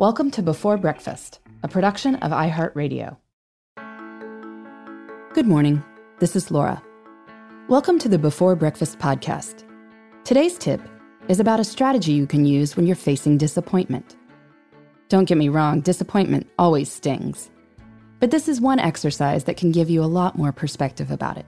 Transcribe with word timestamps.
Welcome 0.00 0.30
to 0.30 0.42
Before 0.42 0.78
Breakfast, 0.78 1.40
a 1.62 1.68
production 1.68 2.14
of 2.14 2.32
iHeartRadio. 2.32 3.18
Good 5.34 5.46
morning. 5.46 5.84
This 6.20 6.34
is 6.34 6.50
Laura. 6.50 6.82
Welcome 7.68 7.98
to 7.98 8.08
the 8.08 8.18
Before 8.18 8.56
Breakfast 8.56 8.98
podcast. 8.98 9.62
Today's 10.24 10.56
tip 10.56 10.80
is 11.28 11.38
about 11.38 11.60
a 11.60 11.64
strategy 11.64 12.12
you 12.12 12.26
can 12.26 12.46
use 12.46 12.76
when 12.76 12.86
you're 12.86 12.96
facing 12.96 13.36
disappointment. 13.36 14.16
Don't 15.10 15.26
get 15.26 15.36
me 15.36 15.50
wrong, 15.50 15.82
disappointment 15.82 16.48
always 16.58 16.90
stings. 16.90 17.50
But 18.20 18.30
this 18.30 18.48
is 18.48 18.58
one 18.58 18.78
exercise 18.78 19.44
that 19.44 19.58
can 19.58 19.70
give 19.70 19.90
you 19.90 20.02
a 20.02 20.06
lot 20.06 20.38
more 20.38 20.50
perspective 20.50 21.10
about 21.10 21.36
it. 21.36 21.44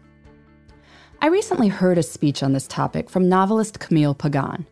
I 1.22 1.28
recently 1.28 1.68
heard 1.68 1.96
a 1.96 2.02
speech 2.02 2.42
on 2.42 2.52
this 2.52 2.66
topic 2.66 3.08
from 3.08 3.30
novelist 3.30 3.80
Camille 3.80 4.14
Pagan. 4.14 4.66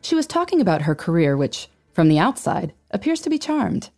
She 0.00 0.16
was 0.16 0.26
talking 0.26 0.60
about 0.60 0.82
her 0.82 0.96
career, 0.96 1.36
which, 1.36 1.68
from 1.92 2.08
the 2.08 2.18
outside, 2.18 2.72
appears 2.94 3.20
to 3.22 3.30
be 3.30 3.38
charmed. 3.38 3.90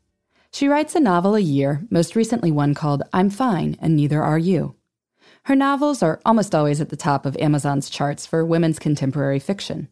She 0.50 0.68
writes 0.68 0.94
a 0.94 1.00
novel 1.00 1.34
a 1.34 1.40
year, 1.40 1.86
most 1.90 2.16
recently 2.16 2.50
one 2.50 2.74
called 2.74 3.02
I'm 3.12 3.30
Fine 3.30 3.76
and 3.80 3.94
Neither 3.94 4.22
Are 4.22 4.38
You. 4.38 4.74
Her 5.44 5.54
novels 5.54 6.02
are 6.02 6.20
almost 6.24 6.54
always 6.54 6.80
at 6.80 6.88
the 6.88 6.96
top 6.96 7.26
of 7.26 7.36
Amazon's 7.36 7.90
charts 7.90 8.26
for 8.26 8.44
women's 8.44 8.78
contemporary 8.78 9.38
fiction. 9.38 9.88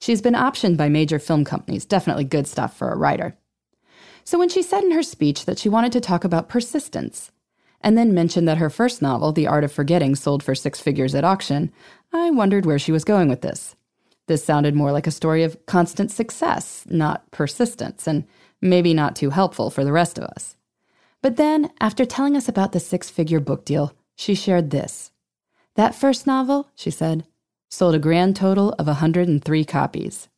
She's 0.00 0.22
been 0.22 0.34
optioned 0.34 0.76
by 0.76 0.88
major 0.88 1.18
film 1.18 1.44
companies, 1.44 1.84
definitely 1.84 2.24
good 2.24 2.46
stuff 2.46 2.76
for 2.76 2.90
a 2.90 2.96
writer. 2.96 3.36
So 4.24 4.38
when 4.38 4.48
she 4.48 4.62
said 4.62 4.82
in 4.82 4.92
her 4.92 5.02
speech 5.02 5.44
that 5.44 5.58
she 5.58 5.68
wanted 5.68 5.92
to 5.92 6.00
talk 6.00 6.24
about 6.24 6.48
persistence, 6.48 7.30
and 7.80 7.96
then 7.96 8.12
mentioned 8.12 8.48
that 8.48 8.58
her 8.58 8.70
first 8.70 9.00
novel, 9.00 9.32
The 9.32 9.46
Art 9.46 9.62
of 9.62 9.72
Forgetting, 9.72 10.16
sold 10.16 10.42
for 10.42 10.54
six 10.54 10.80
figures 10.80 11.14
at 11.14 11.24
auction, 11.24 11.72
I 12.12 12.30
wondered 12.30 12.66
where 12.66 12.78
she 12.78 12.92
was 12.92 13.04
going 13.04 13.28
with 13.28 13.42
this. 13.42 13.76
This 14.28 14.44
sounded 14.44 14.74
more 14.74 14.92
like 14.92 15.06
a 15.06 15.10
story 15.10 15.42
of 15.42 15.64
constant 15.64 16.10
success, 16.10 16.84
not 16.90 17.28
persistence, 17.30 18.06
and 18.06 18.24
maybe 18.60 18.92
not 18.92 19.16
too 19.16 19.30
helpful 19.30 19.70
for 19.70 19.84
the 19.84 19.92
rest 19.92 20.18
of 20.18 20.24
us. 20.24 20.54
But 21.22 21.36
then, 21.36 21.70
after 21.80 22.04
telling 22.04 22.36
us 22.36 22.46
about 22.46 22.72
the 22.72 22.78
six 22.78 23.08
figure 23.08 23.40
book 23.40 23.64
deal, 23.64 23.94
she 24.16 24.34
shared 24.34 24.68
this. 24.70 25.12
That 25.76 25.94
first 25.94 26.26
novel, 26.26 26.68
she 26.74 26.90
said, 26.90 27.26
sold 27.70 27.94
a 27.94 27.98
grand 27.98 28.36
total 28.36 28.74
of 28.74 28.86
103 28.86 29.64
copies. 29.64 30.28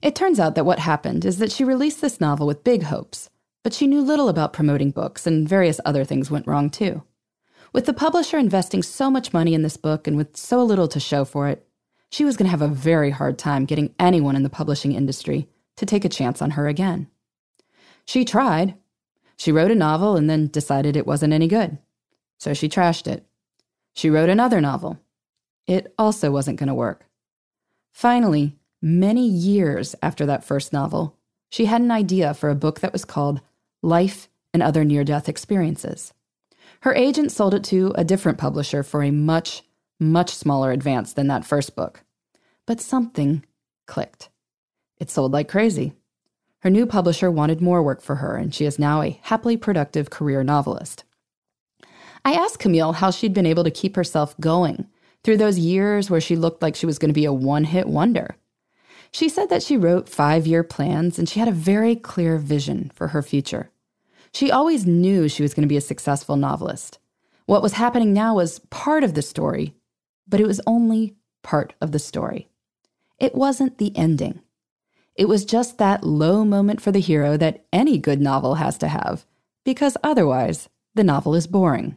It 0.00 0.14
turns 0.14 0.40
out 0.40 0.54
that 0.54 0.64
what 0.64 0.78
happened 0.78 1.26
is 1.26 1.38
that 1.38 1.52
she 1.52 1.64
released 1.64 2.00
this 2.00 2.22
novel 2.22 2.46
with 2.46 2.64
big 2.64 2.84
hopes, 2.84 3.28
but 3.62 3.74
she 3.74 3.86
knew 3.86 4.00
little 4.00 4.30
about 4.30 4.54
promoting 4.54 4.92
books, 4.92 5.26
and 5.26 5.46
various 5.46 5.78
other 5.84 6.04
things 6.04 6.30
went 6.30 6.46
wrong 6.46 6.70
too. 6.70 7.02
With 7.74 7.84
the 7.84 7.92
publisher 7.92 8.38
investing 8.38 8.82
so 8.82 9.10
much 9.10 9.34
money 9.34 9.52
in 9.52 9.60
this 9.60 9.76
book 9.76 10.06
and 10.06 10.16
with 10.16 10.38
so 10.38 10.64
little 10.64 10.88
to 10.88 10.98
show 10.98 11.26
for 11.26 11.48
it, 11.48 11.67
she 12.10 12.24
was 12.24 12.36
going 12.36 12.46
to 12.46 12.50
have 12.50 12.62
a 12.62 12.68
very 12.68 13.10
hard 13.10 13.38
time 13.38 13.64
getting 13.64 13.94
anyone 13.98 14.36
in 14.36 14.42
the 14.42 14.50
publishing 14.50 14.92
industry 14.92 15.48
to 15.76 15.86
take 15.86 16.04
a 16.04 16.08
chance 16.08 16.40
on 16.40 16.52
her 16.52 16.66
again. 16.66 17.08
She 18.04 18.24
tried. 18.24 18.74
She 19.36 19.52
wrote 19.52 19.70
a 19.70 19.76
novel 19.76 20.16
and 20.16 20.28
then 20.28 20.48
decided 20.48 20.96
it 20.96 21.06
wasn't 21.06 21.32
any 21.32 21.46
good. 21.46 21.78
So 22.38 22.54
she 22.54 22.68
trashed 22.68 23.06
it. 23.06 23.26
She 23.94 24.10
wrote 24.10 24.28
another 24.28 24.60
novel. 24.60 24.98
It 25.66 25.92
also 25.98 26.30
wasn't 26.30 26.58
going 26.58 26.68
to 26.68 26.74
work. 26.74 27.04
Finally, 27.92 28.56
many 28.80 29.26
years 29.28 29.94
after 30.02 30.24
that 30.26 30.44
first 30.44 30.72
novel, 30.72 31.16
she 31.50 31.66
had 31.66 31.80
an 31.80 31.90
idea 31.90 32.34
for 32.34 32.48
a 32.48 32.54
book 32.54 32.80
that 32.80 32.92
was 32.92 33.04
called 33.04 33.40
Life 33.82 34.28
and 34.54 34.62
Other 34.62 34.84
Near 34.84 35.04
Death 35.04 35.28
Experiences. 35.28 36.12
Her 36.80 36.94
agent 36.94 37.32
sold 37.32 37.54
it 37.54 37.64
to 37.64 37.92
a 37.96 38.04
different 38.04 38.38
publisher 38.38 38.82
for 38.82 39.02
a 39.02 39.10
much, 39.10 39.62
much 39.98 40.34
smaller 40.34 40.72
advance 40.72 41.12
than 41.12 41.26
that 41.28 41.44
first 41.44 41.74
book. 41.76 42.04
But 42.66 42.80
something 42.80 43.44
clicked. 43.86 44.28
It 44.98 45.10
sold 45.10 45.32
like 45.32 45.48
crazy. 45.48 45.94
Her 46.60 46.70
new 46.70 46.86
publisher 46.86 47.30
wanted 47.30 47.60
more 47.60 47.82
work 47.82 48.02
for 48.02 48.16
her, 48.16 48.36
and 48.36 48.54
she 48.54 48.64
is 48.64 48.78
now 48.78 49.00
a 49.00 49.18
happily 49.22 49.56
productive 49.56 50.10
career 50.10 50.42
novelist. 50.42 51.04
I 52.24 52.32
asked 52.32 52.58
Camille 52.58 52.94
how 52.94 53.10
she'd 53.10 53.32
been 53.32 53.46
able 53.46 53.64
to 53.64 53.70
keep 53.70 53.96
herself 53.96 54.38
going 54.40 54.88
through 55.22 55.36
those 55.36 55.58
years 55.58 56.10
where 56.10 56.20
she 56.20 56.36
looked 56.36 56.62
like 56.62 56.74
she 56.74 56.86
was 56.86 56.98
going 56.98 57.10
to 57.10 57.14
be 57.14 57.24
a 57.24 57.32
one 57.32 57.64
hit 57.64 57.86
wonder. 57.86 58.36
She 59.12 59.28
said 59.28 59.48
that 59.50 59.62
she 59.62 59.76
wrote 59.76 60.08
five 60.08 60.46
year 60.46 60.62
plans 60.62 61.18
and 61.18 61.28
she 61.28 61.40
had 61.40 61.48
a 61.48 61.52
very 61.52 61.96
clear 61.96 62.38
vision 62.38 62.90
for 62.94 63.08
her 63.08 63.22
future. 63.22 63.70
She 64.32 64.50
always 64.50 64.86
knew 64.86 65.28
she 65.28 65.42
was 65.42 65.54
going 65.54 65.62
to 65.62 65.68
be 65.68 65.76
a 65.76 65.82
successful 65.82 66.36
novelist. 66.36 66.98
What 67.46 67.62
was 67.62 67.72
happening 67.72 68.12
now 68.12 68.34
was 68.34 68.58
part 68.70 69.04
of 69.04 69.14
the 69.14 69.22
story, 69.22 69.74
but 70.28 70.40
it 70.40 70.46
was 70.46 70.60
only 70.66 71.14
part 71.42 71.74
of 71.80 71.92
the 71.92 71.98
story. 71.98 72.48
It 73.18 73.34
wasn't 73.34 73.78
the 73.78 73.96
ending. 73.96 74.40
It 75.16 75.28
was 75.28 75.44
just 75.44 75.78
that 75.78 76.04
low 76.04 76.44
moment 76.44 76.80
for 76.80 76.92
the 76.92 77.00
hero 77.00 77.36
that 77.36 77.64
any 77.72 77.98
good 77.98 78.20
novel 78.20 78.56
has 78.56 78.78
to 78.78 78.88
have, 78.88 79.24
because 79.64 79.96
otherwise, 80.04 80.68
the 80.94 81.02
novel 81.02 81.34
is 81.34 81.46
boring. 81.46 81.96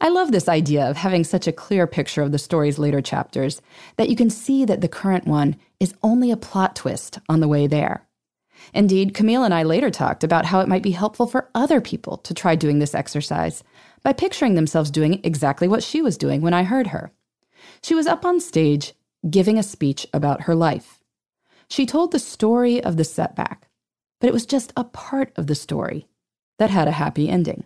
I 0.00 0.08
love 0.08 0.32
this 0.32 0.48
idea 0.48 0.84
of 0.90 0.96
having 0.96 1.24
such 1.24 1.46
a 1.46 1.52
clear 1.52 1.86
picture 1.86 2.22
of 2.22 2.32
the 2.32 2.38
story's 2.38 2.78
later 2.78 3.00
chapters 3.00 3.62
that 3.96 4.08
you 4.08 4.16
can 4.16 4.30
see 4.30 4.64
that 4.64 4.80
the 4.80 4.88
current 4.88 5.26
one 5.26 5.56
is 5.78 5.94
only 6.02 6.30
a 6.30 6.36
plot 6.36 6.74
twist 6.74 7.18
on 7.28 7.40
the 7.40 7.48
way 7.48 7.66
there. 7.66 8.06
Indeed, 8.74 9.14
Camille 9.14 9.44
and 9.44 9.54
I 9.54 9.62
later 9.62 9.90
talked 9.90 10.24
about 10.24 10.46
how 10.46 10.60
it 10.60 10.68
might 10.68 10.82
be 10.82 10.90
helpful 10.90 11.26
for 11.26 11.48
other 11.54 11.80
people 11.80 12.18
to 12.18 12.34
try 12.34 12.56
doing 12.56 12.78
this 12.78 12.94
exercise 12.94 13.62
by 14.02 14.12
picturing 14.12 14.54
themselves 14.54 14.90
doing 14.90 15.20
exactly 15.22 15.68
what 15.68 15.82
she 15.82 16.02
was 16.02 16.18
doing 16.18 16.40
when 16.40 16.54
I 16.54 16.64
heard 16.64 16.88
her. 16.88 17.12
She 17.82 17.94
was 17.94 18.06
up 18.06 18.24
on 18.24 18.40
stage 18.40 18.94
giving 19.28 19.58
a 19.58 19.62
speech 19.62 20.06
about 20.12 20.42
her 20.42 20.54
life. 20.54 21.00
She 21.68 21.86
told 21.86 22.12
the 22.12 22.18
story 22.18 22.82
of 22.82 22.96
the 22.96 23.04
setback, 23.04 23.68
but 24.20 24.28
it 24.28 24.32
was 24.32 24.46
just 24.46 24.72
a 24.76 24.84
part 24.84 25.32
of 25.36 25.46
the 25.46 25.54
story 25.54 26.08
that 26.58 26.70
had 26.70 26.88
a 26.88 26.92
happy 26.92 27.28
ending. 27.28 27.64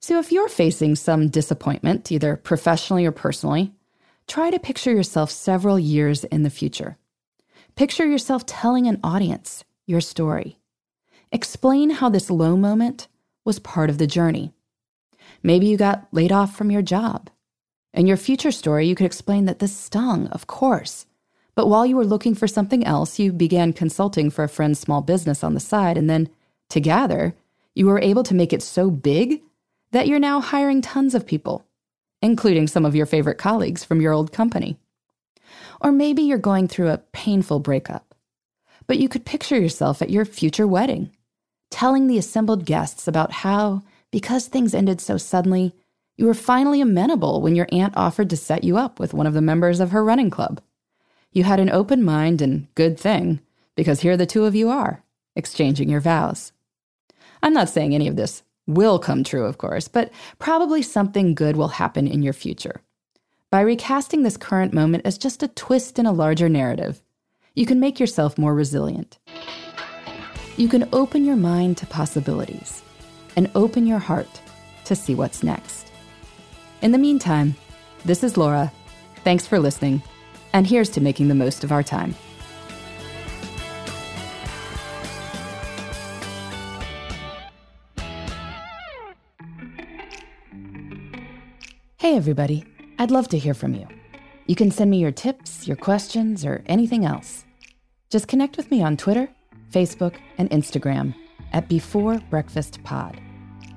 So 0.00 0.18
if 0.18 0.30
you're 0.30 0.48
facing 0.48 0.94
some 0.94 1.28
disappointment, 1.28 2.12
either 2.12 2.36
professionally 2.36 3.04
or 3.04 3.12
personally, 3.12 3.72
try 4.26 4.50
to 4.50 4.58
picture 4.60 4.92
yourself 4.92 5.30
several 5.30 5.78
years 5.78 6.24
in 6.24 6.44
the 6.44 6.50
future. 6.50 6.98
Picture 7.74 8.06
yourself 8.06 8.46
telling 8.46 8.86
an 8.86 9.00
audience 9.02 9.64
your 9.86 10.00
story. 10.00 10.58
Explain 11.32 11.90
how 11.90 12.08
this 12.08 12.30
low 12.30 12.56
moment 12.56 13.08
was 13.44 13.58
part 13.58 13.90
of 13.90 13.98
the 13.98 14.06
journey. 14.06 14.52
Maybe 15.42 15.66
you 15.66 15.76
got 15.76 16.08
laid 16.12 16.32
off 16.32 16.56
from 16.56 16.70
your 16.70 16.82
job. 16.82 17.30
In 17.94 18.06
your 18.06 18.16
future 18.16 18.52
story, 18.52 18.86
you 18.86 18.94
could 18.94 19.06
explain 19.06 19.46
that 19.46 19.58
this 19.58 19.76
stung, 19.76 20.28
of 20.28 20.46
course, 20.46 21.06
but 21.54 21.66
while 21.66 21.84
you 21.84 21.96
were 21.96 22.04
looking 22.04 22.36
for 22.36 22.46
something 22.46 22.84
else, 22.86 23.18
you 23.18 23.32
began 23.32 23.72
consulting 23.72 24.30
for 24.30 24.44
a 24.44 24.48
friend's 24.48 24.78
small 24.78 25.00
business 25.00 25.42
on 25.42 25.54
the 25.54 25.60
side, 25.60 25.98
and 25.98 26.08
then, 26.08 26.28
together, 26.68 27.34
you 27.74 27.86
were 27.86 28.00
able 28.00 28.22
to 28.22 28.34
make 28.34 28.52
it 28.52 28.62
so 28.62 28.90
big 28.90 29.42
that 29.90 30.06
you're 30.06 30.20
now 30.20 30.40
hiring 30.40 30.80
tons 30.80 31.16
of 31.16 31.26
people, 31.26 31.64
including 32.22 32.68
some 32.68 32.84
of 32.84 32.94
your 32.94 33.06
favorite 33.06 33.38
colleagues 33.38 33.82
from 33.82 34.00
your 34.00 34.12
old 34.12 34.32
company. 34.32 34.76
Or 35.80 35.90
maybe 35.90 36.22
you're 36.22 36.38
going 36.38 36.68
through 36.68 36.90
a 36.90 36.98
painful 36.98 37.58
breakup, 37.58 38.14
but 38.86 38.98
you 38.98 39.08
could 39.08 39.24
picture 39.24 39.58
yourself 39.58 40.00
at 40.00 40.10
your 40.10 40.24
future 40.24 40.66
wedding, 40.66 41.10
telling 41.70 42.06
the 42.06 42.18
assembled 42.18 42.66
guests 42.66 43.08
about 43.08 43.32
how, 43.32 43.82
because 44.10 44.46
things 44.46 44.74
ended 44.74 45.00
so 45.00 45.16
suddenly, 45.16 45.74
you 46.16 46.26
were 46.26 46.34
finally 46.34 46.80
amenable 46.80 47.40
when 47.40 47.54
your 47.54 47.68
aunt 47.70 47.96
offered 47.96 48.30
to 48.30 48.36
set 48.36 48.64
you 48.64 48.76
up 48.76 48.98
with 48.98 49.14
one 49.14 49.26
of 49.26 49.34
the 49.34 49.40
members 49.40 49.80
of 49.80 49.92
her 49.92 50.04
running 50.04 50.30
club. 50.30 50.60
You 51.32 51.44
had 51.44 51.60
an 51.60 51.70
open 51.70 52.02
mind 52.02 52.42
and 52.42 52.66
good 52.74 52.98
thing, 52.98 53.40
because 53.76 54.00
here 54.00 54.16
the 54.16 54.26
two 54.26 54.44
of 54.44 54.54
you 54.54 54.68
are, 54.70 55.04
exchanging 55.36 55.88
your 55.88 56.00
vows. 56.00 56.52
I'm 57.42 57.52
not 57.52 57.68
saying 57.68 57.94
any 57.94 58.08
of 58.08 58.16
this 58.16 58.42
will 58.66 58.98
come 58.98 59.22
true, 59.22 59.44
of 59.44 59.58
course, 59.58 59.86
but 59.86 60.10
probably 60.38 60.82
something 60.82 61.34
good 61.34 61.56
will 61.56 61.68
happen 61.68 62.08
in 62.08 62.22
your 62.22 62.32
future. 62.32 62.82
By 63.50 63.60
recasting 63.60 64.24
this 64.24 64.36
current 64.36 64.74
moment 64.74 65.06
as 65.06 65.16
just 65.16 65.42
a 65.42 65.48
twist 65.48 65.98
in 65.98 66.06
a 66.06 66.12
larger 66.12 66.48
narrative, 66.48 67.00
you 67.54 67.64
can 67.64 67.80
make 67.80 68.00
yourself 68.00 68.36
more 68.36 68.54
resilient. 68.54 69.18
You 70.56 70.68
can 70.68 70.88
open 70.92 71.24
your 71.24 71.36
mind 71.36 71.76
to 71.78 71.86
possibilities 71.86 72.82
and 73.38 73.50
open 73.54 73.86
your 73.86 74.00
heart 74.00 74.42
to 74.84 74.94
see 74.94 75.14
what's 75.14 75.42
next. 75.42 75.90
In 76.82 76.92
the 76.92 76.98
meantime, 76.98 77.56
this 78.04 78.22
is 78.22 78.36
Laura. 78.36 78.70
Thanks 79.24 79.46
for 79.46 79.58
listening 79.58 80.02
and 80.52 80.66
here's 80.66 80.88
to 80.90 81.00
making 81.00 81.28
the 81.28 81.34
most 81.34 81.64
of 81.64 81.72
our 81.72 81.82
time. 81.82 82.14
Hey, 91.96 92.16
everybody. 92.16 92.64
I'd 92.98 93.10
love 93.10 93.28
to 93.28 93.38
hear 93.38 93.54
from 93.54 93.74
you. 93.74 93.86
You 94.46 94.56
can 94.56 94.70
send 94.70 94.90
me 94.90 94.98
your 94.98 95.12
tips, 95.12 95.68
your 95.68 95.76
questions, 95.76 96.44
or 96.44 96.62
anything 96.66 97.04
else. 97.04 97.44
Just 98.08 98.28
connect 98.28 98.56
with 98.56 98.70
me 98.70 98.82
on 98.82 98.96
Twitter, 98.96 99.28
Facebook, 99.70 100.16
and 100.38 100.48
Instagram 100.50 101.14
at 101.52 101.68
Before 101.68 102.18
Breakfast 102.30 102.82
Pod. 102.82 103.20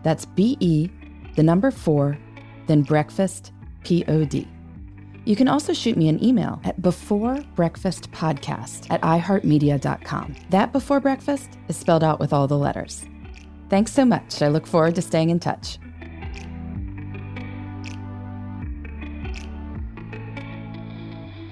That's 0.04 0.26
B 0.26 0.58
E, 0.60 0.90
the 1.36 1.44
number 1.44 1.72
four, 1.72 2.18
then 2.68 2.84
breakfast, 2.84 3.52
P 3.84 4.04
O 4.08 4.26
D. 4.26 4.48
You 5.26 5.36
can 5.36 5.48
also 5.48 5.74
shoot 5.74 5.98
me 5.98 6.10
an 6.10 6.24
email 6.24 6.60
at 6.64 6.80
beforebreakfastpodcast 6.82 8.88
at 8.90 9.02
iheartmedia.com. 9.02 10.36
That 10.50 10.72
before 10.72 11.00
breakfast 11.00 11.60
is 11.68 11.78
spelled 11.78 12.04
out 12.04 12.20
with 12.20 12.34
all 12.34 12.48
the 12.48 12.58
letters. 12.58 13.06
Thanks 13.70 13.94
so 13.94 14.04
much. 14.04 14.42
I 14.42 14.48
look 14.48 14.66
forward 14.66 14.96
to 14.96 15.02
staying 15.02 15.30
in 15.30 15.40
touch. 15.40 15.78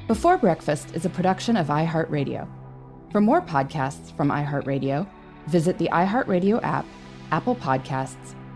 Before 0.08 0.40
Breakfast 0.40 0.96
is 0.96 1.06
a 1.06 1.10
production 1.10 1.56
of 1.56 1.68
iHeartRadio. 1.68 2.48
For 3.12 3.22
more 3.22 3.42
podcasts 3.42 4.12
from 4.18 4.30
iHeartRadio, 4.30 5.08
visit 5.46 5.78
the 5.78 5.90
iHeartRadio 5.92 6.64
app, 6.64 6.88
Apple 7.32 7.56
Podcasts, 7.56 8.34